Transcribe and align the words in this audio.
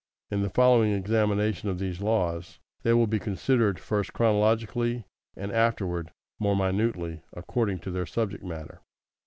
In 0.31 0.41
the 0.41 0.49
following 0.49 0.93
examination 0.93 1.69
of 1.69 1.77
these 1.77 2.01
laws, 2.01 2.57
they 2.81 2.91
will 2.91 3.05
be 3.05 3.19
considered 3.19 3.77
first 3.79 4.13
chronologically, 4.13 5.05
and 5.37 5.51
afterward 5.51 6.09
more 6.39 6.55
minutely 6.55 7.21
according 7.33 7.77
to 7.81 7.91
their 7.91 8.07
subject 8.07 8.43
matter. 8.43 8.81